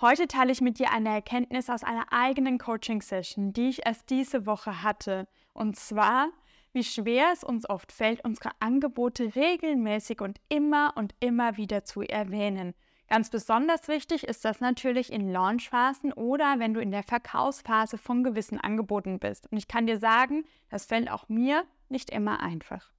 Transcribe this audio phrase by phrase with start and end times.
[0.00, 4.46] Heute teile ich mit dir eine Erkenntnis aus einer eigenen Coaching-Session, die ich erst diese
[4.46, 5.26] Woche hatte.
[5.54, 6.28] Und zwar,
[6.72, 12.02] wie schwer es uns oft fällt, unsere Angebote regelmäßig und immer und immer wieder zu
[12.02, 12.74] erwähnen.
[13.08, 18.22] Ganz besonders wichtig ist das natürlich in Launchphasen oder wenn du in der Verkaufsphase von
[18.22, 19.50] gewissen Angeboten bist.
[19.50, 22.92] Und ich kann dir sagen, das fällt auch mir nicht immer einfach.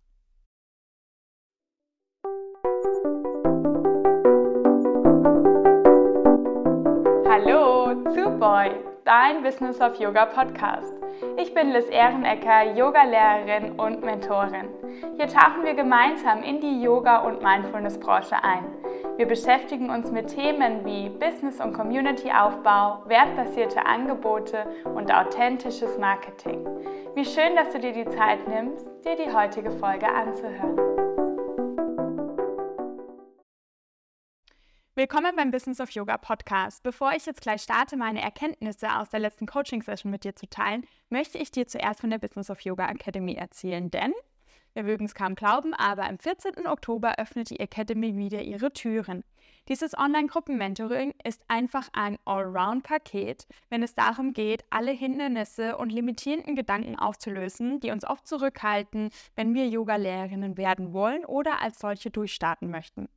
[8.40, 8.72] Boy,
[9.04, 10.94] dein Business of Yoga Podcast.
[11.36, 14.70] Ich bin Liz Ehrenecker, Yogalehrerin und Mentorin.
[15.18, 18.64] Hier tauchen wir gemeinsam in die Yoga- und Mindfulness-Branche ein.
[19.18, 26.66] Wir beschäftigen uns mit Themen wie Business- und Community-Aufbau, wertbasierte Angebote und authentisches Marketing.
[27.16, 30.99] Wie schön, dass du dir die Zeit nimmst, dir die heutige Folge anzuhören.
[35.00, 36.84] Willkommen beim Business of Yoga Podcast.
[36.84, 40.86] Bevor ich jetzt gleich starte, meine Erkenntnisse aus der letzten Coaching-Session mit dir zu teilen,
[41.10, 43.90] möchte ich dir zuerst von der Business of Yoga Academy erzählen.
[43.90, 44.12] Denn,
[44.74, 46.68] wir mögen es kaum glauben, aber am 14.
[46.68, 49.24] Oktober öffnet die Academy wieder ihre Türen.
[49.70, 57.00] Dieses Online-Gruppen-Mentoring ist einfach ein Allround-Paket, wenn es darum geht, alle Hindernisse und limitierenden Gedanken
[57.00, 63.08] aufzulösen, die uns oft zurückhalten, wenn wir Yoga-Lehrerinnen werden wollen oder als solche durchstarten möchten.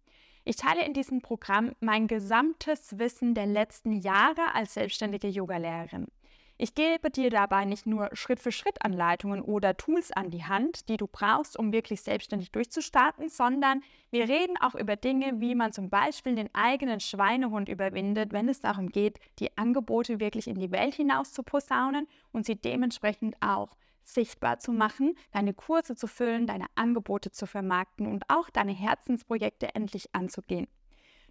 [0.44, 6.08] Ich teile in diesem Programm mein gesamtes Wissen der letzten Jahre als selbstständige Yogalehrerin.
[6.58, 11.56] Ich gebe dir dabei nicht nur Schritt-für-Schritt-Anleitungen oder Tools an die Hand, die du brauchst,
[11.56, 16.54] um wirklich selbstständig durchzustarten, sondern wir reden auch über Dinge, wie man zum Beispiel den
[16.54, 21.42] eigenen Schweinehund überwindet, wenn es darum geht, die Angebote wirklich in die Welt hinaus zu
[21.42, 27.46] posaunen und sie dementsprechend auch sichtbar zu machen, deine Kurse zu füllen, deine Angebote zu
[27.46, 30.68] vermarkten und auch deine Herzensprojekte endlich anzugehen.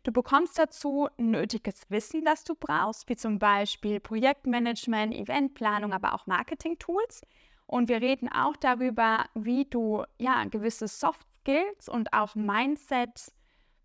[0.03, 6.25] Du bekommst dazu nötiges Wissen, das du brauchst, wie zum Beispiel Projektmanagement, Eventplanung, aber auch
[6.25, 7.22] Marketing-Tools.
[7.67, 13.31] Und wir reden auch darüber, wie du ja gewisse Soft Skills und auch Mindset,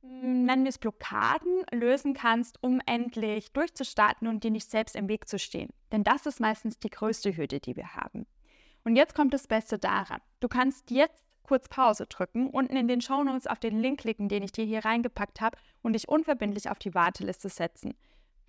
[0.01, 5.09] hm, nennen wir es Blockaden, lösen kannst, um endlich durchzustarten und dir nicht selbst im
[5.09, 5.71] Weg zu stehen.
[5.93, 8.27] Denn das ist meistens die größte Hürde, die wir haben.
[8.87, 10.21] Und jetzt kommt das Beste daran.
[10.39, 14.45] Du kannst jetzt kurz Pause drücken, unten in den Shownotes auf den Link klicken, den
[14.45, 17.95] ich dir hier reingepackt habe und dich unverbindlich auf die Warteliste setzen.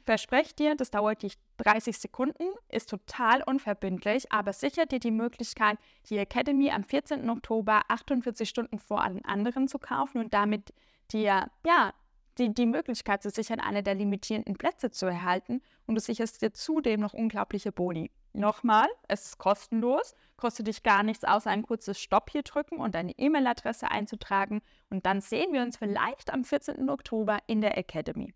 [0.05, 5.79] Verspreche dir, das dauert dich 30 Sekunden, ist total unverbindlich, aber sichert dir die Möglichkeit,
[6.07, 7.27] die Academy am 14.
[7.31, 10.71] Oktober 48 Stunden vor allen anderen zu kaufen und damit
[11.11, 11.93] dir ja,
[12.37, 16.53] die, die Möglichkeit zu sichern, eine der limitierenden Plätze zu erhalten und du sicherst dir
[16.53, 18.11] zudem noch unglaubliche Boni.
[18.33, 22.93] Nochmal, es ist kostenlos, kostet dich gar nichts, außer ein kurzes Stopp hier drücken und
[22.93, 24.61] deine E-Mail-Adresse einzutragen.
[24.89, 26.89] Und dann sehen wir uns vielleicht am 14.
[26.89, 28.33] Oktober in der Academy.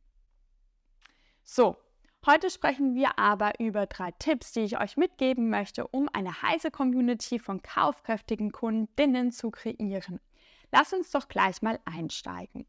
[1.44, 1.78] So,
[2.25, 6.72] heute sprechen wir aber über drei Tipps, die ich euch mitgeben möchte, um eine heiße
[6.72, 10.19] Community von kaufkräftigen Kundinnen zu kreieren.
[10.72, 12.66] Lass uns doch gleich mal einsteigen.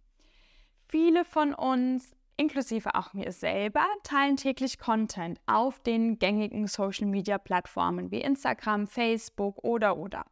[0.89, 8.21] Viele von uns inklusive auch mir selber, teilen täglich Content auf den gängigen Social-Media-Plattformen wie
[8.21, 10.27] Instagram, Facebook oder oder.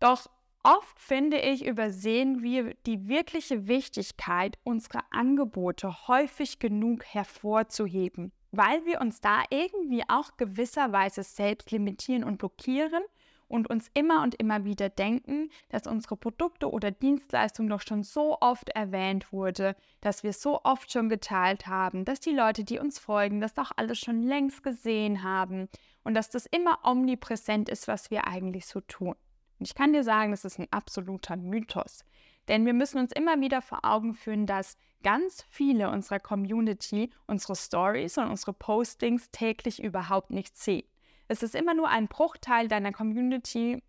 [0.00, 0.26] Doch
[0.62, 9.00] oft finde ich, übersehen wir die wirkliche Wichtigkeit unserer Angebote häufig genug hervorzuheben, weil wir
[9.00, 13.02] uns da irgendwie auch gewisserweise selbst limitieren und blockieren
[13.48, 18.38] und uns immer und immer wieder denken, dass unsere Produkte oder Dienstleistungen doch schon so
[18.40, 22.98] oft erwähnt wurde, dass wir so oft schon geteilt haben, dass die Leute, die uns
[22.98, 25.68] folgen, das doch alles schon längst gesehen haben
[26.04, 29.14] und dass das immer omnipräsent ist, was wir eigentlich so tun.
[29.58, 32.04] Und ich kann dir sagen, das ist ein absoluter Mythos.
[32.48, 37.56] Denn wir müssen uns immer wieder vor Augen führen, dass ganz viele unserer Community unsere
[37.56, 40.86] Stories und unsere Postings täglich überhaupt nicht sehen.
[41.28, 43.82] Es ist immer nur ein Bruchteil deiner Community,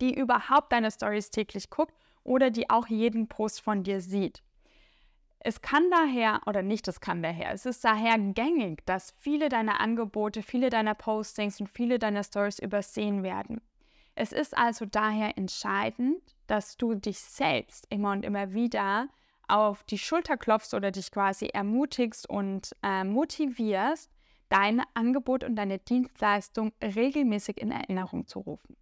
[0.00, 1.94] die überhaupt deine Stories täglich guckt
[2.24, 4.42] oder die auch jeden Post von dir sieht.
[5.40, 9.78] Es kann daher, oder nicht, es kann daher, es ist daher gängig, dass viele deiner
[9.78, 13.60] Angebote, viele deiner Postings und viele deiner Stories übersehen werden.
[14.14, 19.08] Es ist also daher entscheidend, dass du dich selbst immer und immer wieder
[19.46, 24.10] auf die Schulter klopfst oder dich quasi ermutigst und äh, motivierst,
[24.48, 28.76] dein Angebot und deine Dienstleistung regelmäßig in Erinnerung zu rufen.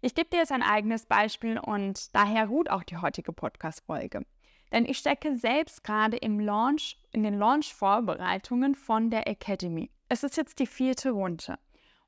[0.00, 4.24] Ich gebe dir jetzt ein eigenes Beispiel und daher ruht auch die heutige Podcast-Folge.
[4.70, 9.90] Denn ich stecke selbst gerade im Launch, in den Launch-Vorbereitungen von der Academy.
[10.08, 11.58] Es ist jetzt die vierte Runde.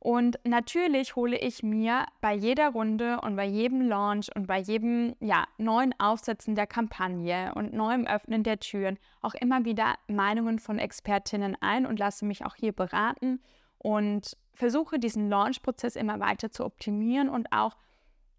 [0.02, 5.14] Und natürlich hole ich mir bei jeder Runde und bei jedem Launch und bei jedem
[5.20, 10.78] ja, neuen Aufsetzen der Kampagne und neuem Öffnen der Türen auch immer wieder Meinungen von
[10.78, 13.42] Expertinnen ein und lasse mich auch hier beraten
[13.76, 17.76] und versuche diesen Launch-Prozess immer weiter zu optimieren und auch,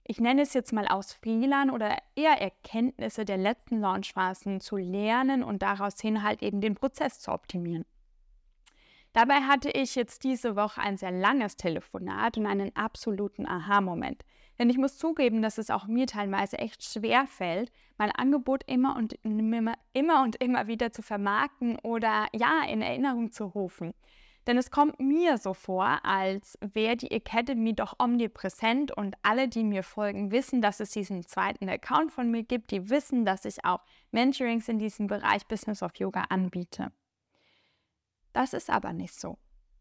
[0.04, 5.44] ich nenne es jetzt mal aus Fehlern oder eher Erkenntnisse der letzten Launchphasen zu lernen
[5.44, 7.86] und daraus hin halt eben den Prozess zu optimieren.
[9.13, 14.24] Dabei hatte ich jetzt diese Woche ein sehr langes Telefonat und einen absoluten Aha-Moment.
[14.58, 18.96] Denn ich muss zugeben, dass es auch mir teilweise echt schwer fällt, mein Angebot immer
[18.96, 23.94] und immer, immer und immer wieder zu vermarkten oder ja, in Erinnerung zu rufen.
[24.48, 29.64] Denn es kommt mir so vor, als wäre die Academy doch omnipräsent und alle, die
[29.64, 32.72] mir folgen, wissen, dass es diesen zweiten Account von mir gibt.
[32.72, 33.81] Die wissen, dass ich auch
[34.12, 36.92] Mentorings in diesem Bereich Business of Yoga anbiete.
[38.33, 39.38] Das ist aber nicht so.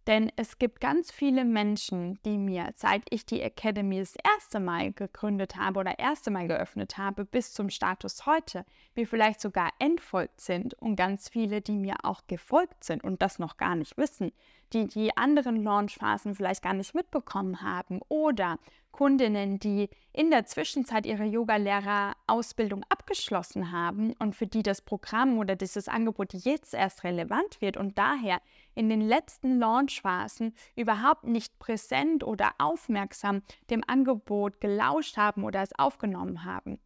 [0.07, 4.93] Denn es gibt ganz viele Menschen, die mir, seit ich die Academy das erste Mal
[4.93, 8.65] gegründet habe oder erste Mal geöffnet habe, bis zum Status heute,
[8.95, 13.39] mir vielleicht sogar entfolgt sind und ganz viele, die mir auch gefolgt sind und das
[13.39, 14.33] noch gar nicht wissen,
[14.73, 18.59] die die anderen Launchphasen vielleicht gar nicht mitbekommen haben oder
[18.93, 25.57] Kundinnen, die in der Zwischenzeit ihre Yogalehrerausbildung abgeschlossen haben und für die das Programm oder
[25.57, 28.41] dieses Angebot jetzt erst relevant wird und daher
[28.75, 35.79] in den letzten Launchphasen überhaupt nicht präsent oder aufmerksam dem Angebot gelauscht haben oder es
[35.79, 36.79] aufgenommen haben.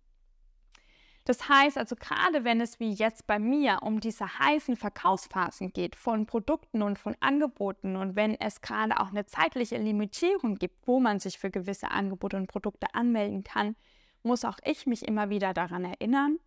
[1.25, 5.97] Das heißt also, gerade wenn es wie jetzt bei mir um diese heißen Verkaufsphasen geht
[5.97, 11.01] von Produkten und von Angeboten und wenn es gerade auch eine zeitliche Limitierung gibt, wo
[11.01, 13.75] man sich für gewisse Angebote und Produkte anmelden kann,
[14.23, 16.39] muss auch ich mich immer wieder daran erinnern,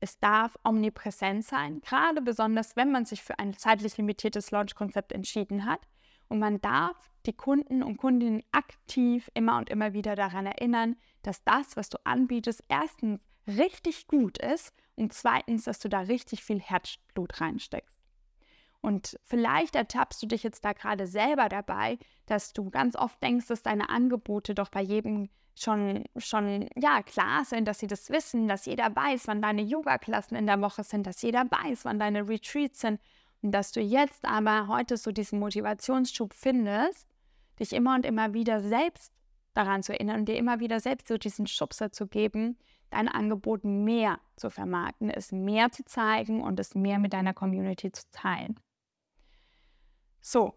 [0.00, 5.64] es darf omnipräsent sein, gerade besonders wenn man sich für ein zeitlich limitiertes Launch-Konzept entschieden
[5.64, 5.80] hat.
[6.28, 11.44] Und man darf die Kunden und Kundinnen aktiv immer und immer wieder daran erinnern, dass
[11.44, 16.60] das, was du anbietest, erstens richtig gut ist und zweitens, dass du da richtig viel
[16.60, 17.98] Herzblut reinsteckst.
[18.80, 23.46] Und vielleicht ertappst du dich jetzt da gerade selber dabei, dass du ganz oft denkst,
[23.46, 28.48] dass deine Angebote doch bei jedem schon, schon ja, klar sind, dass sie das wissen,
[28.48, 32.28] dass jeder weiß, wann deine Yoga-Klassen in der Woche sind, dass jeder weiß, wann deine
[32.28, 33.00] Retreats sind
[33.40, 37.08] und dass du jetzt aber heute so diesen Motivationsschub findest,
[37.58, 39.12] dich immer und immer wieder selbst
[39.54, 42.58] daran zu erinnern und dir immer wieder selbst so diesen Schubser zu geben,
[42.94, 47.92] dein Angebot mehr zu vermarkten, es mehr zu zeigen und es mehr mit deiner Community
[47.92, 48.58] zu teilen.
[50.20, 50.54] So,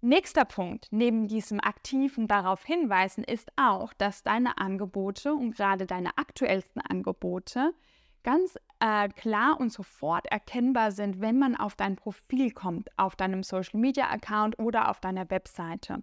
[0.00, 6.16] nächster Punkt neben diesem aktiven darauf hinweisen ist auch, dass deine Angebote und gerade deine
[6.18, 7.74] aktuellsten Angebote
[8.22, 13.42] ganz äh, klar und sofort erkennbar sind, wenn man auf dein Profil kommt, auf deinem
[13.42, 16.02] Social Media Account oder auf deiner Webseite.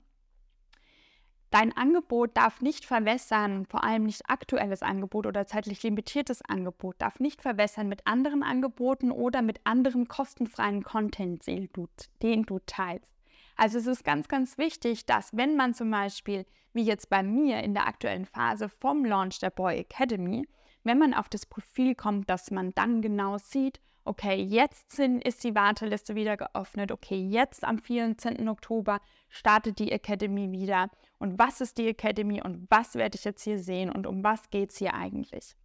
[1.51, 7.19] Dein Angebot darf nicht verwässern, vor allem nicht aktuelles Angebot oder zeitlich limitiertes Angebot, darf
[7.19, 13.07] nicht verwässern mit anderen Angeboten oder mit anderem kostenfreien Content, den du teilst.
[13.55, 17.63] Also es ist ganz, ganz wichtig, dass wenn man zum Beispiel, wie jetzt bei mir
[17.63, 20.47] in der aktuellen Phase vom Launch der Boy Academy,
[20.83, 25.43] wenn man auf das Profil kommt, dass man dann genau sieht, okay, jetzt sind, ist
[25.43, 28.47] die Warteliste wieder geöffnet, okay, jetzt am 14.
[28.47, 33.43] Oktober startet die Academy wieder und was ist die Academy und was werde ich jetzt
[33.43, 35.55] hier sehen und um was geht es hier eigentlich.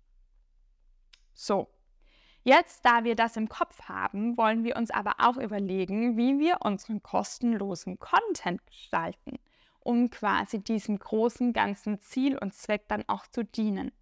[1.33, 1.69] So,
[2.43, 6.59] jetzt, da wir das im Kopf haben, wollen wir uns aber auch überlegen, wie wir
[6.63, 9.39] unseren kostenlosen Content gestalten,
[9.79, 13.93] um quasi diesem großen ganzen Ziel und Zweck dann auch zu dienen.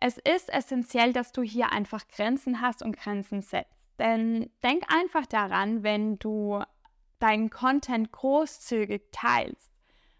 [0.00, 3.70] Es ist essentiell, dass du hier einfach Grenzen hast und Grenzen setzt.
[3.98, 6.62] Denn denk einfach daran, wenn du
[7.20, 9.73] deinen Content großzügig teilst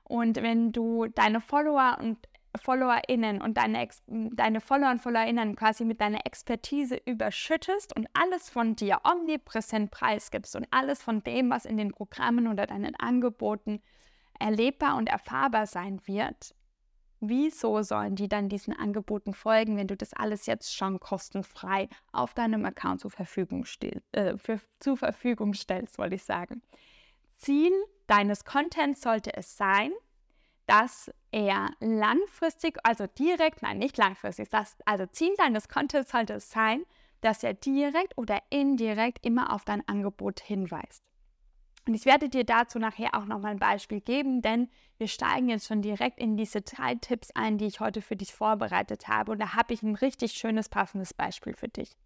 [0.04, 2.18] und wenn du deine Follower und
[2.56, 8.76] FollowerInnen und deine, deine Follower und FollowerInnen quasi mit deiner Expertise überschüttest und alles von
[8.76, 13.80] dir omnipräsent preisgibst und alles von dem, was in den Programmen oder deinen Angeboten
[14.38, 16.54] erlebbar und erfahrbar sein wird,
[17.20, 22.34] wieso sollen die dann diesen Angeboten folgen, wenn du das alles jetzt schon kostenfrei auf
[22.34, 23.64] deinem Account zur Verfügung,
[24.12, 26.62] äh, für, zur Verfügung stellst, wollte ich sagen.
[27.32, 27.72] Ziel
[28.06, 29.92] deines Contents sollte es sein,
[30.66, 36.50] dass er langfristig, also direkt, nein, nicht langfristig, das, also Ziel deines Contents sollte es
[36.50, 36.84] sein,
[37.20, 41.02] dass er direkt oder indirekt immer auf dein Angebot hinweist.
[41.86, 45.66] Und ich werde dir dazu nachher auch nochmal ein Beispiel geben, denn wir steigen jetzt
[45.66, 49.32] schon direkt in diese drei Tipps ein, die ich heute für dich vorbereitet habe.
[49.32, 51.96] Und da habe ich ein richtig schönes, passendes Beispiel für dich.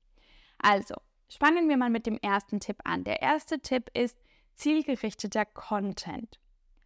[0.59, 0.97] Also,
[1.39, 3.05] fangen wir mal mit dem ersten Tipp an.
[3.05, 4.19] Der erste Tipp ist
[4.59, 6.39] zielgerichteter Content.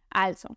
[0.09, 0.55] Also,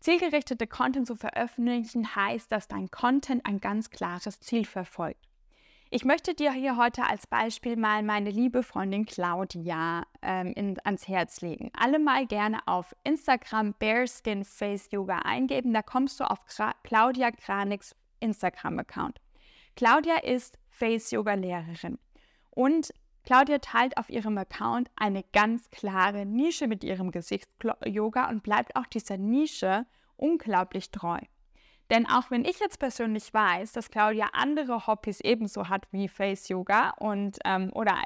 [0.00, 5.28] Zielgerichtete Content zu veröffentlichen heißt, dass dein Content ein ganz klares Ziel verfolgt.
[5.90, 11.06] Ich möchte dir hier heute als Beispiel mal meine liebe Freundin Claudia ähm, in, ans
[11.06, 11.70] Herz legen.
[11.74, 15.74] Alle mal gerne auf Instagram Bearskin Face Yoga eingeben.
[15.74, 19.20] Da kommst du auf Gra Claudia Kraniks Instagram-Account.
[19.76, 21.98] Claudia ist Face Yoga Lehrerin
[22.50, 22.94] und
[23.24, 28.86] Claudia teilt auf ihrem Account eine ganz klare Nische mit ihrem Gesichts-Yoga und bleibt auch
[28.86, 29.86] dieser Nische
[30.16, 31.18] unglaublich treu.
[31.90, 36.48] Denn auch wenn ich jetzt persönlich weiß, dass Claudia andere Hobbys ebenso hat wie Face
[36.48, 37.96] Yoga und ähm, oder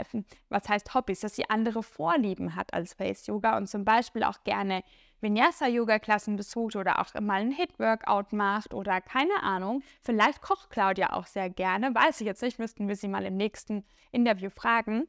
[0.49, 4.42] was heißt Hobbys, dass sie andere Vorlieben hat als Face Yoga und zum Beispiel auch
[4.44, 4.83] gerne
[5.24, 9.82] Vinyasa Yoga Klassen besucht oder auch mal ein Hit Workout macht oder keine Ahnung.
[10.02, 13.36] Vielleicht kocht Claudia auch sehr gerne, weiß ich jetzt nicht, müssten wir sie mal im
[13.36, 15.08] nächsten Interview fragen.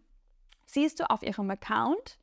[0.66, 2.18] Siehst du auf ihrem Account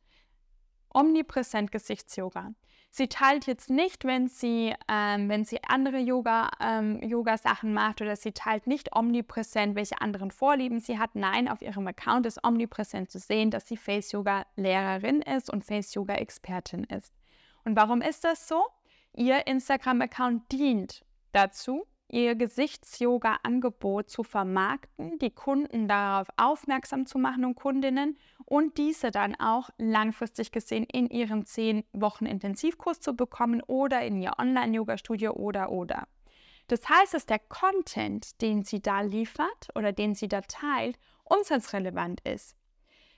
[0.94, 2.54] omnipräsent Gesichtsyoga.
[2.90, 8.16] Sie teilt jetzt nicht, wenn sie, ähm, wenn sie andere Yoga, ähm, Yoga-Sachen macht oder
[8.16, 11.14] sie teilt nicht omnipräsent, welche anderen Vorlieben sie hat.
[11.14, 17.21] Nein, auf ihrem Account ist omnipräsent zu sehen, dass sie Face-Yoga-Lehrerin ist und Face-Yoga-Expertin ist.
[17.64, 18.64] Und warum ist das so?
[19.14, 27.54] Ihr Instagram-Account dient dazu, ihr Gesichts-Yoga-Angebot zu vermarkten, die Kunden darauf aufmerksam zu machen und
[27.54, 34.02] Kundinnen und diese dann auch langfristig gesehen in ihren zehn Wochen Intensivkurs zu bekommen oder
[34.02, 36.06] in ihr Online-Yoga-Studio oder oder.
[36.68, 42.20] Das heißt, dass der Content, den sie da liefert oder den sie da teilt, umsatzrelevant
[42.22, 42.56] ist.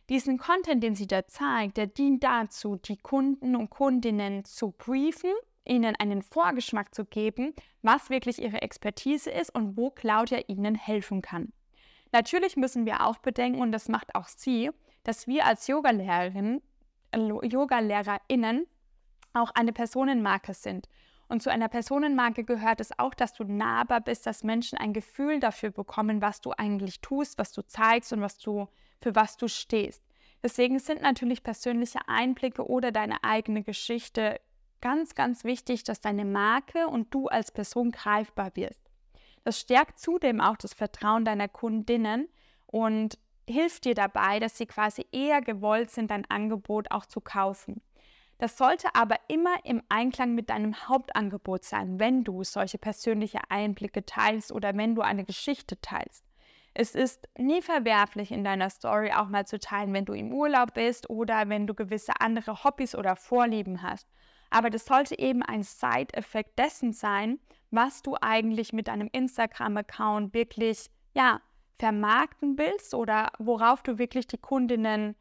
[0.09, 5.33] Diesen Content, den sie da zeigt, der dient dazu, die Kunden und Kundinnen zu briefen
[5.65, 11.23] ihnen einen Vorgeschmack zu geben, was wirklich ihre Expertise ist und wo Claudia ihnen helfen
[11.23, 11.53] kann.
[12.13, 14.71] Natürlich müssen wir auch bedenken, und das macht auch sie,
[15.03, 16.63] dass wir als Yogalehrerin,
[17.15, 18.67] Yogalehrerinnen
[19.33, 20.89] auch eine Personenmarke sind.
[21.29, 25.41] Und zu einer Personenmarke gehört es auch, dass du nahbar bist, dass Menschen ein Gefühl
[25.41, 28.69] dafür bekommen, was du eigentlich tust, was du zeigst und was du,
[29.01, 30.03] für was du stehst.
[30.43, 34.41] Deswegen sind natürlich persönliche Einblicke oder deine eigene Geschichte
[34.81, 38.83] ganz, ganz wichtig, dass deine Marke und du als Person greifbar wirst.
[39.43, 42.29] Das stärkt zudem auch das Vertrauen deiner Kundinnen
[42.67, 47.83] und hilft dir dabei, dass sie quasi eher gewollt sind, dein Angebot auch zu kaufen.
[48.39, 54.05] Das sollte aber immer im Einklang mit deinem Hauptangebot sein, wenn du solche persönliche Einblicke
[54.05, 56.24] teilst oder wenn du eine Geschichte teilst.
[56.77, 60.75] Es ist nie verwerflich in deiner Story auch mal zu teilen, wenn du im Urlaub
[60.75, 64.09] bist oder wenn du gewisse andere Hobbys oder Vorlieben hast.
[64.51, 67.39] Aber das sollte eben ein Side-Effekt dessen sein,
[67.71, 71.41] was du eigentlich mit deinem Instagram-Account wirklich, ja,
[71.79, 75.17] vermarkten willst oder worauf du wirklich die Kundinnen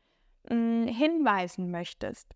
[0.50, 2.36] mh, hm, hinweisen möchtest.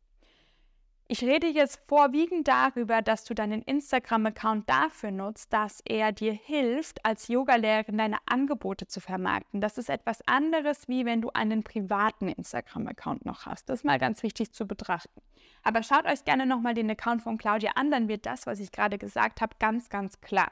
[1.10, 7.06] Ich rede jetzt vorwiegend darüber, dass du deinen Instagram-Account dafür nutzt, dass er dir hilft,
[7.06, 9.62] als Yogalehrerin deine Angebote zu vermarkten.
[9.62, 13.70] Das ist etwas anderes, wie wenn du einen privaten Instagram-Account noch hast.
[13.70, 15.22] Das ist mal ganz wichtig zu betrachten.
[15.64, 18.74] Aber schaut euch gerne nochmal den Account von Claudia an, dann wird das, was ich
[18.74, 20.52] gerade gesagt habe, ganz, ganz klar.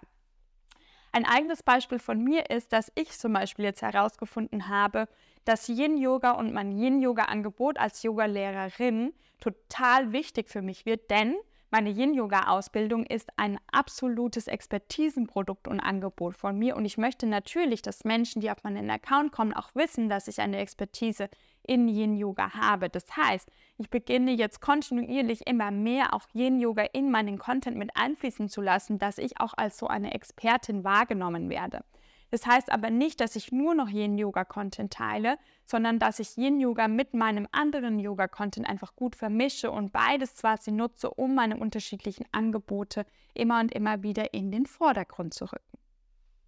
[1.15, 5.07] Ein eigenes Beispiel von mir ist, dass ich zum Beispiel jetzt herausgefunden habe,
[5.45, 11.38] dass Yin-Yoga und mein Yin-Yoga-Angebot als Yoga-Lehrerin total wichtig für mich wird, denn
[11.72, 16.75] meine Yin-Yoga-Ausbildung ist ein absolutes Expertisenprodukt und Angebot von mir.
[16.75, 20.41] Und ich möchte natürlich, dass Menschen, die auf meinen Account kommen, auch wissen, dass ich
[20.41, 21.29] eine Expertise
[21.67, 22.89] in Yin-Yoga habe.
[22.89, 28.50] Das heißt, ich beginne jetzt kontinuierlich immer mehr auch Yin-Yoga in meinen Content mit einfließen
[28.50, 31.84] zu lassen, dass ich auch als so eine Expertin wahrgenommen werde.
[32.31, 37.13] Das heißt aber nicht, dass ich nur noch Yin-Yoga-Content teile, sondern dass ich Yin-Yoga mit
[37.13, 43.60] meinem anderen Yoga-Content einfach gut vermische und beides quasi nutze, um meine unterschiedlichen Angebote immer
[43.60, 45.77] und immer wieder in den Vordergrund zu rücken.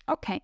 [0.07, 0.41] Okay.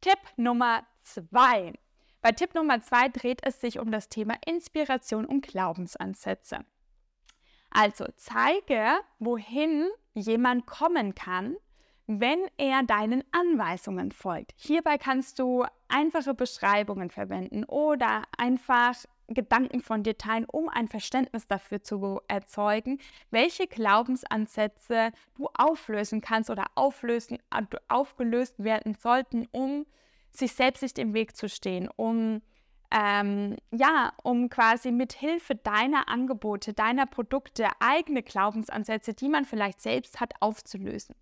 [0.00, 1.74] Tipp Nummer zwei.
[2.22, 6.60] Bei Tipp Nummer zwei dreht es sich um das Thema Inspiration und Glaubensansätze.
[7.68, 11.56] Also zeige, wohin jemand kommen kann,
[12.06, 14.52] wenn er deinen Anweisungen folgt.
[14.56, 18.94] Hierbei kannst du einfache Beschreibungen verwenden oder einfach
[19.26, 23.00] Gedanken von dir teilen, um ein Verständnis dafür zu erzeugen,
[23.30, 27.38] welche Glaubensansätze du auflösen kannst oder auflösen,
[27.88, 29.86] aufgelöst werden sollten, um
[30.32, 32.42] sich selbst nicht im Weg zu stehen, um
[32.94, 39.80] ähm, ja, um quasi mit Hilfe deiner Angebote, deiner Produkte eigene Glaubensansätze, die man vielleicht
[39.80, 41.14] selbst hat, aufzulösen.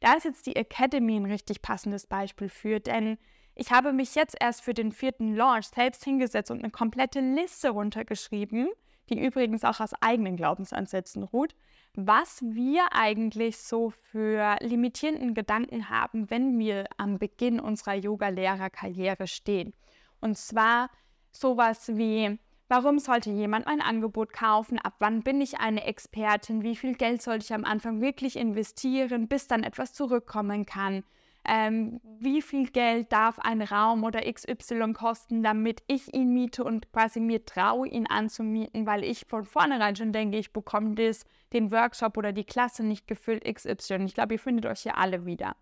[0.00, 3.18] Da ist jetzt die Academy ein richtig passendes Beispiel für, denn
[3.56, 7.70] ich habe mich jetzt erst für den vierten Launch selbst hingesetzt und eine komplette Liste
[7.70, 8.68] runtergeschrieben,
[9.08, 11.56] die übrigens auch aus eigenen Glaubensansätzen ruht,
[11.96, 19.72] was wir eigentlich so für limitierenden Gedanken haben, wenn wir am Beginn unserer Yoga-Lehrerkarriere stehen.
[20.20, 20.90] Und zwar
[21.32, 22.38] sowas wie,
[22.68, 24.78] warum sollte jemand mein Angebot kaufen?
[24.78, 26.62] Ab wann bin ich eine Expertin?
[26.62, 31.02] Wie viel Geld sollte ich am Anfang wirklich investieren, bis dann etwas zurückkommen kann?
[31.48, 36.90] Ähm, wie viel Geld darf ein Raum oder XY kosten, damit ich ihn miete und
[36.92, 41.70] quasi mir traue, ihn anzumieten, weil ich von vornherein schon denke, ich bekomme das, den
[41.70, 44.04] Workshop oder die Klasse nicht gefüllt XY.
[44.04, 45.56] Ich glaube, ihr findet euch hier alle wieder.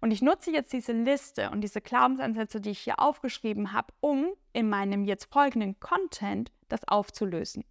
[0.00, 4.32] Und ich nutze jetzt diese Liste und diese Glaubensansätze, die ich hier aufgeschrieben habe, um
[4.52, 7.64] in meinem jetzt folgenden Content das aufzulösen.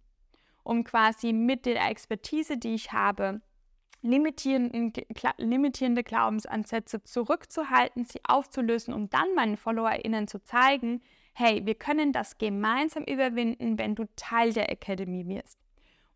[0.62, 3.40] Um quasi mit der Expertise, die ich habe,
[4.02, 11.02] limitierende Glaubensansätze zurückzuhalten, sie aufzulösen, um dann meinen FollowerInnen zu zeigen,
[11.34, 15.58] hey, wir können das gemeinsam überwinden, wenn du Teil der Academy wirst.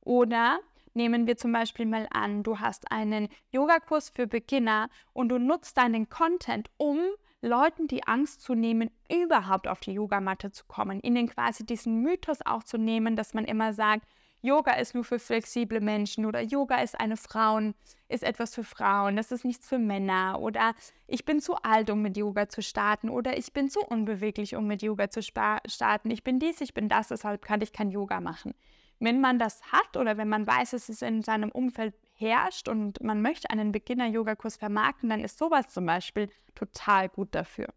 [0.00, 0.60] Oder
[0.94, 5.76] nehmen wir zum Beispiel mal an, du hast einen Yogakurs für Beginner und du nutzt
[5.76, 6.98] deinen Content, um
[7.40, 12.38] Leuten die Angst zu nehmen, überhaupt auf die Yogamatte zu kommen, ihnen quasi diesen Mythos
[12.44, 14.06] auch zu nehmen, dass man immer sagt,
[14.44, 17.74] Yoga ist nur für flexible Menschen oder Yoga ist eine Frauen,
[18.10, 20.74] ist etwas für Frauen, das ist nichts für Männer oder
[21.06, 24.66] ich bin zu alt, um mit Yoga zu starten oder ich bin zu unbeweglich, um
[24.66, 26.10] mit Yoga zu starten.
[26.10, 28.52] Ich bin dies, ich bin das, deshalb kann ich kein Yoga machen.
[28.98, 33.02] Wenn man das hat oder wenn man weiß, dass es in seinem Umfeld herrscht und
[33.02, 37.68] man möchte einen Beginner-Yoga-Kurs vermarkten, dann ist sowas zum Beispiel total gut dafür.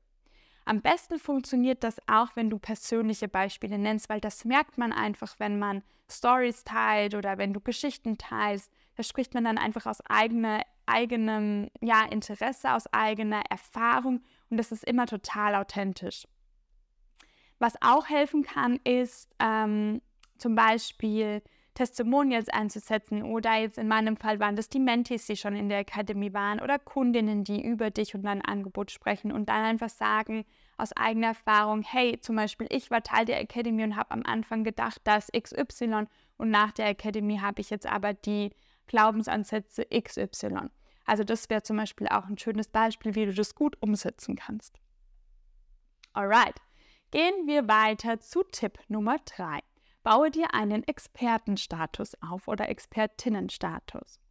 [0.67, 5.39] Am besten funktioniert das auch, wenn du persönliche Beispiele nennst, weil das merkt man einfach,
[5.39, 5.81] wenn man
[6.11, 8.69] Stories teilt oder wenn du Geschichten teilst.
[8.95, 14.73] Da spricht man dann einfach aus eigener, eigenem ja, Interesse, aus eigener Erfahrung und das
[14.73, 16.27] ist immer total authentisch.
[17.59, 20.01] Was auch helfen kann, ist ähm,
[20.37, 21.43] zum Beispiel
[21.77, 25.77] Testimonials einzusetzen oder jetzt in meinem Fall waren das die Mentis, die schon in der
[25.77, 30.43] Academy waren oder Kundinnen, die über dich und dein Angebot sprechen und dann einfach sagen
[30.77, 34.63] aus eigener Erfahrung, hey, zum Beispiel ich war Teil der Academy und habe am Anfang
[34.63, 36.07] gedacht, dass XY
[36.37, 38.49] und nach der Academy habe ich jetzt aber die
[38.87, 40.71] Glaubensansätze XY.
[41.05, 44.79] Also das wäre zum Beispiel auch ein schönes Beispiel, wie du das gut umsetzen kannst.
[46.13, 46.55] Alright,
[47.11, 49.59] gehen wir weiter zu Tipp Nummer 3.
[50.07, 54.21] Baue dir einen Expertenstatus auf oder Expertinnenstatus.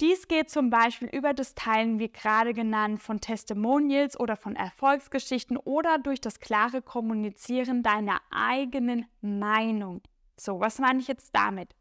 [0.00, 5.56] Dies geht zum Beispiel über das Teilen, wie gerade genannt, von Testimonials oder von Erfolgsgeschichten
[5.56, 10.02] oder durch das klare Kommunizieren deiner eigenen Meinung.
[10.36, 11.74] So, was meine ich jetzt damit?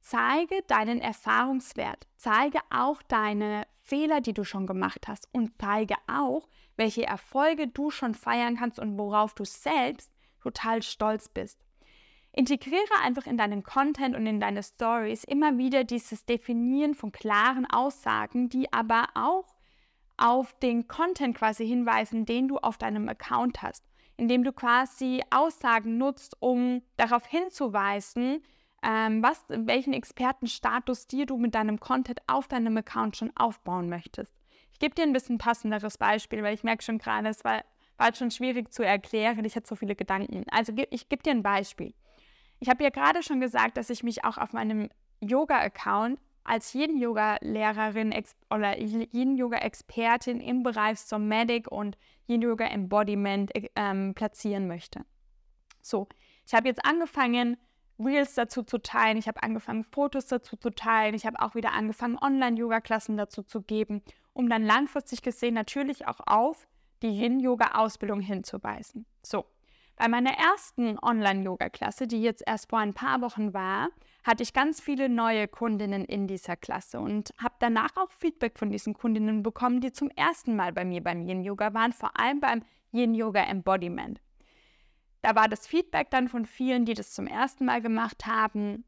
[0.00, 6.48] Zeige deinen Erfahrungswert, zeige auch deine Fehler, die du schon gemacht hast und zeige auch,
[6.76, 11.67] welche Erfolge du schon feiern kannst und worauf du selbst total stolz bist.
[12.38, 17.66] Integriere einfach in deinen Content und in deine Stories immer wieder dieses Definieren von klaren
[17.66, 19.56] Aussagen, die aber auch
[20.16, 23.82] auf den Content quasi hinweisen, den du auf deinem Account hast,
[24.16, 28.44] indem du quasi Aussagen nutzt, um darauf hinzuweisen,
[28.84, 34.32] ähm, was, welchen Expertenstatus dir du mit deinem Content auf deinem Account schon aufbauen möchtest.
[34.70, 37.64] Ich gebe dir ein bisschen passenderes Beispiel, weil ich merke schon gerade, es war,
[37.96, 39.44] war schon schwierig zu erklären.
[39.44, 40.44] Ich hatte so viele Gedanken.
[40.52, 41.94] Also ich gebe dir ein Beispiel.
[42.60, 44.88] Ich habe ja gerade schon gesagt, dass ich mich auch auf meinem
[45.20, 48.14] Yoga-Account als Yin-Yoga-Lehrerin
[48.50, 55.04] oder Yin-Yoga-Expertin im Bereich Somatic und Yin-Yoga-Embodiment ähm, platzieren möchte.
[55.82, 56.08] So,
[56.46, 57.58] ich habe jetzt angefangen,
[57.98, 61.72] Reels dazu zu teilen, ich habe angefangen, Fotos dazu zu teilen, ich habe auch wieder
[61.72, 66.68] angefangen, Online-Yoga-Klassen dazu zu geben, um dann langfristig gesehen natürlich auch auf
[67.02, 69.04] die Yin-Yoga-Ausbildung hinzuweisen.
[69.22, 69.44] So,
[69.98, 73.88] bei meiner ersten Online-Yoga-Klasse, die jetzt erst vor ein paar Wochen war,
[74.24, 78.70] hatte ich ganz viele neue Kundinnen in dieser Klasse und habe danach auch Feedback von
[78.70, 82.62] diesen Kundinnen bekommen, die zum ersten Mal bei mir beim Yin-Yoga waren, vor allem beim
[82.92, 84.20] Yin-Yoga-Embodiment.
[85.22, 88.84] Da war das Feedback dann von vielen, die das zum ersten Mal gemacht haben,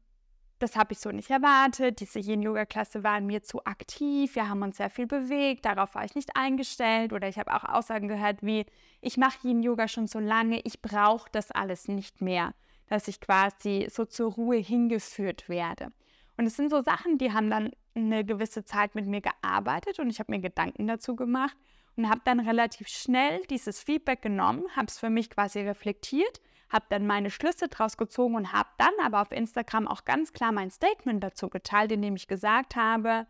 [0.61, 1.99] das habe ich so nicht erwartet.
[1.99, 4.35] Diese Yin-Yoga-Klasse war mir zu aktiv.
[4.35, 5.65] Wir haben uns sehr viel bewegt.
[5.65, 7.13] Darauf war ich nicht eingestellt.
[7.13, 8.65] Oder ich habe auch Aussagen gehört wie,
[9.01, 12.53] ich mache Yin-Yoga schon so lange, ich brauche das alles nicht mehr.
[12.87, 15.91] Dass ich quasi so zur Ruhe hingeführt werde.
[16.37, 20.09] Und es sind so Sachen, die haben dann eine gewisse Zeit mit mir gearbeitet und
[20.09, 21.55] ich habe mir Gedanken dazu gemacht
[21.97, 26.85] und habe dann relativ schnell dieses Feedback genommen, habe es für mich quasi reflektiert habe
[26.89, 30.71] dann meine Schlüsse draus gezogen und habe dann aber auf Instagram auch ganz klar mein
[30.71, 33.27] Statement dazu geteilt, in dem ich gesagt habe,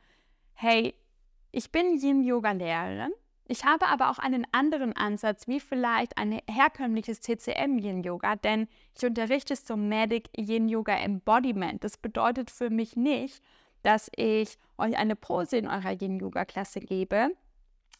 [0.54, 0.93] hey,
[1.51, 3.12] ich bin Yin-Yoga-Lehrerin,
[3.47, 8.69] Ich habe aber auch einen anderen Ansatz, wie vielleicht ein herkömmliches TCM Yin Yoga, denn
[8.95, 11.84] ich unterrichte Somatic Yin Yoga Embodiment.
[11.84, 13.43] Das bedeutet für mich nicht,
[13.84, 17.32] dass ich euch eine Pose in eurer Yin Yoga Klasse gebe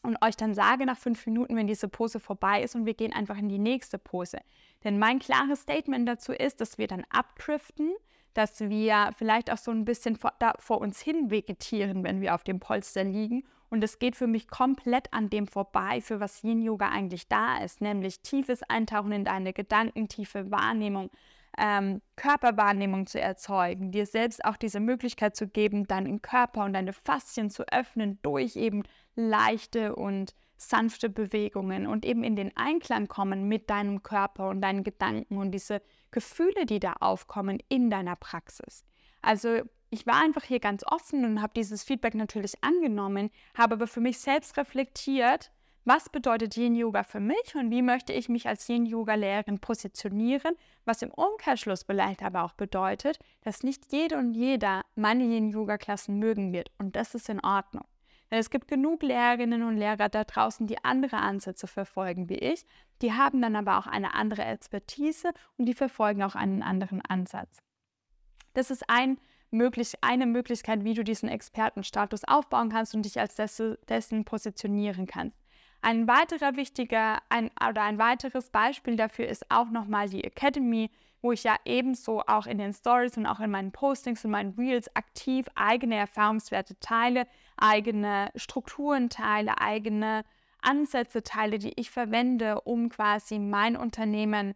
[0.02, 3.12] und euch dann sage nach fünf Minuten, wenn diese Pose vorbei ist und wir gehen
[3.12, 4.38] einfach in die nächste Pose.
[4.84, 7.92] Denn mein klares Statement dazu ist, dass wir dann abdriften,
[8.34, 12.34] dass wir vielleicht auch so ein bisschen vor, da, vor uns hin vegetieren, wenn wir
[12.34, 13.44] auf dem Polster liegen.
[13.70, 17.58] Und es geht für mich komplett an dem vorbei, für was Yin Yoga eigentlich da
[17.58, 21.10] ist, nämlich tiefes Eintauchen in deine Gedanken, tiefe Wahrnehmung,
[21.58, 26.92] ähm, Körperwahrnehmung zu erzeugen, dir selbst auch diese Möglichkeit zu geben, deinen Körper und deine
[26.92, 28.82] Faszien zu öffnen durch eben
[29.14, 30.34] leichte und
[30.68, 35.52] sanfte Bewegungen und eben in den Einklang kommen mit deinem Körper und deinen Gedanken und
[35.52, 38.84] diese Gefühle, die da aufkommen in deiner Praxis.
[39.20, 43.86] Also ich war einfach hier ganz offen und habe dieses Feedback natürlich angenommen, habe aber
[43.86, 45.52] für mich selbst reflektiert,
[45.84, 49.58] was bedeutet Yin Yoga für mich und wie möchte ich mich als Yin Yoga Lehrerin
[49.58, 55.50] positionieren, was im Umkehrschluss vielleicht aber auch bedeutet, dass nicht jede und jeder meine Yin
[55.50, 57.84] Yoga Klassen mögen wird und das ist in Ordnung.
[58.32, 62.64] Denn es gibt genug Lehrerinnen und Lehrer da draußen, die andere Ansätze verfolgen wie ich,
[63.02, 67.58] die haben dann aber auch eine andere Expertise und die verfolgen auch einen anderen Ansatz.
[68.54, 69.18] Das ist ein
[69.50, 75.44] möglich, eine Möglichkeit, wie du diesen Expertenstatus aufbauen kannst und dich als dessen positionieren kannst.
[75.82, 80.90] Ein weiterer wichtiger ein, oder ein weiteres Beispiel dafür ist auch nochmal die Academy,
[81.20, 84.54] wo ich ja ebenso auch in den Stories und auch in meinen Postings und meinen
[84.54, 87.26] Reels aktiv eigene Erfahrungswerte teile,
[87.62, 90.24] eigene Strukturen teile, eigene
[90.60, 94.54] Ansätze teile, die ich verwende, um quasi mein Unternehmen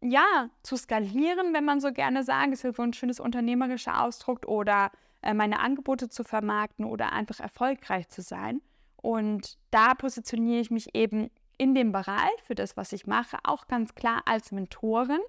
[0.00, 4.90] ja, zu skalieren, wenn man so gerne sagt, ist so ein schönes unternehmerischer Ausdruck, oder
[5.22, 8.60] äh, meine Angebote zu vermarkten oder einfach erfolgreich zu sein.
[8.96, 13.68] Und da positioniere ich mich eben in dem Bereich für das, was ich mache, auch
[13.68, 15.20] ganz klar als Mentorin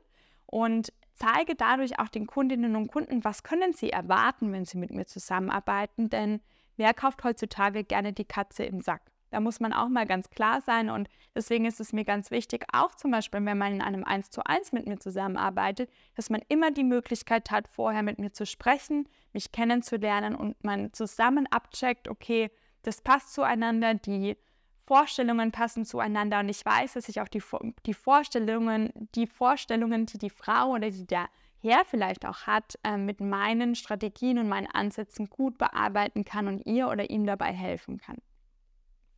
[0.47, 4.91] und zeige dadurch auch den Kundinnen und Kunden, was können sie erwarten, wenn sie mit
[4.91, 6.41] mir zusammenarbeiten, denn
[6.77, 9.01] wer kauft heutzutage gerne die Katze im Sack?
[9.33, 12.65] Da muss man auch mal ganz klar sein und deswegen ist es mir ganz wichtig,
[12.71, 16.41] auch zum Beispiel, wenn man in einem 1 zu 1 mit mir zusammenarbeitet, dass man
[16.49, 22.09] immer die Möglichkeit hat, vorher mit mir zu sprechen, mich kennenzulernen und man zusammen abcheckt,
[22.09, 22.51] okay,
[22.83, 24.37] das passt zueinander, die
[24.85, 27.41] Vorstellungen passen zueinander und ich weiß, dass ich auch die,
[27.87, 31.27] die Vorstellungen, die Vorstellungen, die die Frau oder die der
[31.63, 36.65] Herr vielleicht auch hat, äh, mit meinen Strategien und meinen Ansätzen gut bearbeiten kann und
[36.65, 38.17] ihr oder ihm dabei helfen kann.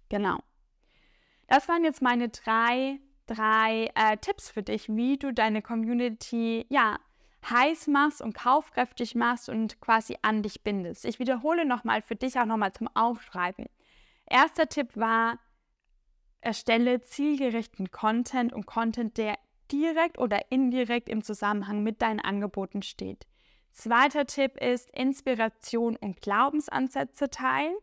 [0.10, 0.38] Genau.
[1.48, 7.00] Das waren jetzt meine drei, drei äh, Tipps für dich, wie du deine Community ja,
[7.50, 11.06] heiß machst und kaufkräftig machst und quasi an dich bindest.
[11.06, 13.66] Ich wiederhole nochmal für dich auch nochmal zum Aufschreiben.
[14.28, 15.40] Erster Tipp war,
[16.42, 19.38] erstelle zielgerichten Content und Content, der
[19.72, 23.26] direkt oder indirekt im Zusammenhang mit deinen Angeboten steht.
[23.72, 27.76] Zweiter Tipp ist Inspiration und Glaubensansätze teilen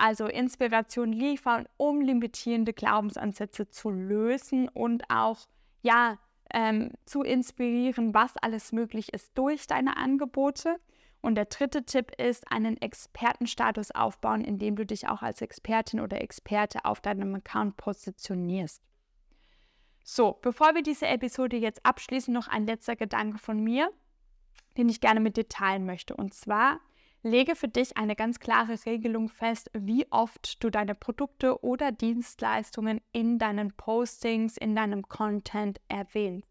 [0.00, 5.38] also Inspiration liefern, um limitierende Glaubensansätze zu lösen und auch
[5.82, 6.18] ja
[6.52, 10.76] ähm, zu inspirieren, was alles möglich ist durch deine Angebote.
[11.22, 16.22] Und der dritte Tipp ist, einen Expertenstatus aufbauen, indem du dich auch als Expertin oder
[16.22, 18.82] Experte auf deinem Account positionierst.
[20.02, 23.90] So, bevor wir diese Episode jetzt abschließen, noch ein letzter Gedanke von mir,
[24.76, 26.14] den ich gerne mit dir teilen möchte.
[26.16, 26.80] Und zwar
[27.22, 33.02] Lege für dich eine ganz klare Regelung fest, wie oft du deine Produkte oder Dienstleistungen
[33.12, 36.48] in deinen Postings, in deinem Content erwähnst.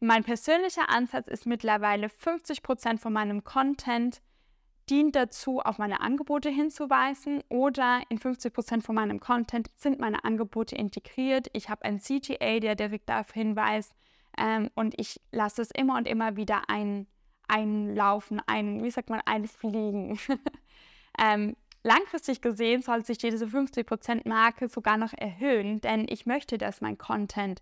[0.00, 4.22] Mein persönlicher Ansatz ist mittlerweile 50% von meinem Content
[4.90, 10.74] dient dazu, auf meine Angebote hinzuweisen oder in 50% von meinem Content sind meine Angebote
[10.74, 11.48] integriert.
[11.52, 13.92] Ich habe ein CTA, der direkt darauf hinweist
[14.36, 17.06] ähm, und ich lasse es immer und immer wieder ein
[17.50, 20.18] einlaufen, ein, wie sagt man, einfliegen.
[21.18, 26.96] ähm, langfristig gesehen soll sich diese 50%-Marke sogar noch erhöhen, denn ich möchte, dass mein
[26.96, 27.60] Content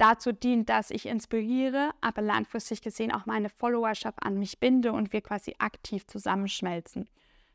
[0.00, 5.12] dazu dient, dass ich inspiriere, aber langfristig gesehen auch meine Followerschaft an mich binde und
[5.12, 7.08] wir quasi aktiv zusammenschmelzen.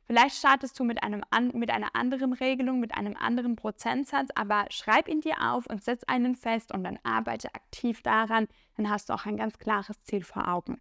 [0.05, 5.07] Vielleicht startest du mit, einem, mit einer anderen Regelung, mit einem anderen Prozentsatz, aber schreib
[5.07, 9.13] ihn dir auf und setz einen fest und dann arbeite aktiv daran, dann hast du
[9.13, 10.79] auch ein ganz klares Ziel vor Augen.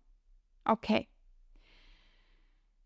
[0.66, 1.08] Okay.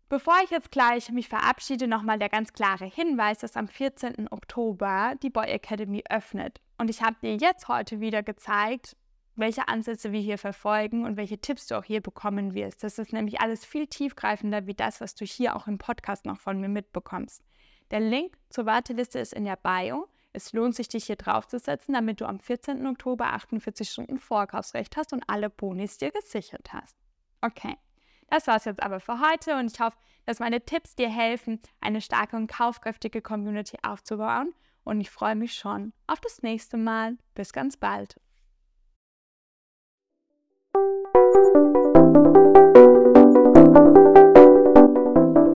[0.09, 4.27] Bevor ich jetzt gleich mich verabschiede, nochmal der ganz klare Hinweis, dass am 14.
[4.31, 6.59] Oktober die Boy Academy öffnet.
[6.79, 8.97] Und ich habe dir jetzt heute wieder gezeigt,
[9.35, 12.83] welche Ansätze wir hier verfolgen und welche Tipps du auch hier bekommen wirst.
[12.83, 16.39] Das ist nämlich alles viel tiefgreifender wie das, was du hier auch im Podcast noch
[16.39, 17.43] von mir mitbekommst.
[17.91, 20.07] Der Link zur Warteliste ist in der Bio.
[20.33, 22.87] Es lohnt sich, dich hier draufzusetzen, damit du am 14.
[22.87, 26.97] Oktober 48 Stunden Vorkaufsrecht hast und alle Bonis dir gesichert hast.
[27.41, 27.77] Okay,
[28.31, 32.01] das war's jetzt aber für heute und ich hoffe, dass meine Tipps dir helfen, eine
[32.01, 34.53] starke und kaufkräftige Community aufzubauen.
[34.83, 37.17] Und ich freue mich schon auf das nächste Mal.
[37.35, 38.15] Bis ganz bald.